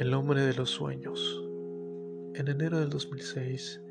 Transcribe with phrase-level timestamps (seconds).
[0.00, 1.44] El hombre de los sueños.
[2.32, 3.82] En enero del 2006,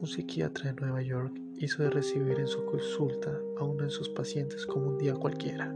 [0.00, 4.08] un psiquiatra de Nueva York hizo de recibir en su consulta a uno de sus
[4.08, 5.66] pacientes como un día cualquiera.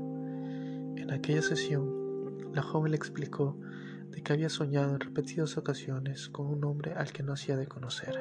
[0.97, 3.57] En aquella sesión, la joven le explicó
[4.11, 7.69] de que había soñado en repetidas ocasiones con un hombre al que no hacía de
[7.69, 8.19] conocer.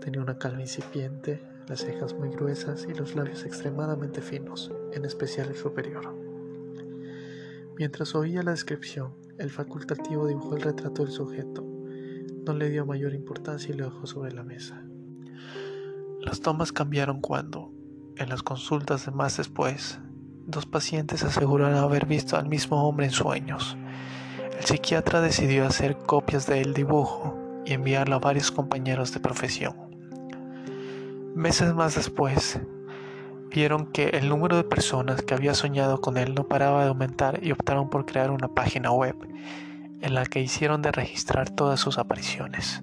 [0.00, 5.50] Tenía una calva incipiente, las cejas muy gruesas y los labios extremadamente finos, en especial
[5.50, 6.31] el superior.
[7.78, 11.64] Mientras oía la descripción, el facultativo dibujó el retrato del sujeto.
[12.44, 14.84] No le dio mayor importancia y lo dejó sobre la mesa.
[16.20, 17.72] Las tomas cambiaron cuando,
[18.16, 19.98] en las consultas de más después,
[20.46, 23.76] dos pacientes aseguraron haber visto al mismo hombre en sueños.
[24.58, 29.74] El psiquiatra decidió hacer copias del dibujo y enviarlo a varios compañeros de profesión.
[31.34, 32.60] Meses más después,
[33.54, 37.40] vieron que el número de personas que había soñado con él no paraba de aumentar
[37.42, 39.16] y optaron por crear una página web
[40.00, 42.82] en la que hicieron de registrar todas sus apariciones.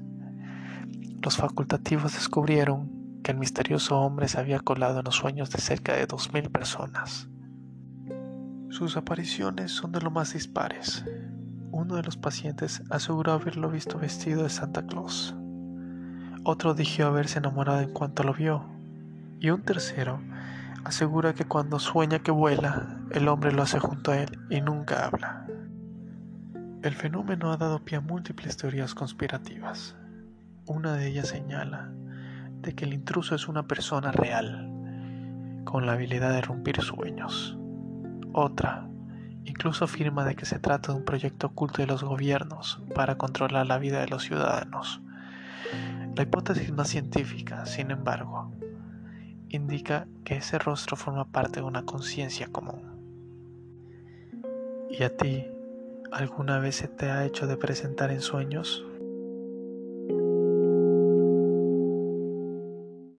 [1.22, 5.94] Los facultativos descubrieron que el misterioso hombre se había colado en los sueños de cerca
[5.94, 7.28] de 2.000 personas.
[8.70, 11.04] Sus apariciones son de lo más dispares.
[11.72, 15.36] Uno de los pacientes aseguró haberlo visto vestido de Santa Claus.
[16.44, 18.64] Otro dijo haberse enamorado en cuanto lo vio.
[19.40, 20.22] Y un tercero
[20.84, 25.06] asegura que cuando sueña que vuela, el hombre lo hace junto a él y nunca
[25.06, 25.46] habla.
[26.82, 29.96] El fenómeno ha dado pie a múltiples teorías conspirativas.
[30.66, 31.92] Una de ellas señala
[32.62, 34.70] de que el intruso es una persona real,
[35.66, 37.58] con la habilidad de romper sueños.
[38.34, 38.90] Otra
[39.50, 43.66] incluso afirma de que se trata de un proyecto oculto de los gobiernos para controlar
[43.66, 45.02] la vida de los ciudadanos.
[46.16, 48.54] La hipótesis más científica, sin embargo,
[49.50, 52.82] indica que ese rostro forma parte de una conciencia común.
[54.90, 55.46] ¿Y a ti
[56.12, 58.86] alguna vez se te ha hecho de presentar en sueños?